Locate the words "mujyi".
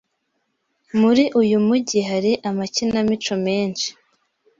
1.65-1.99